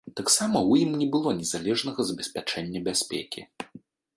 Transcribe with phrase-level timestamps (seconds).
[0.19, 3.41] Таксама ў ім не было належнага забеспячэння бяспекі.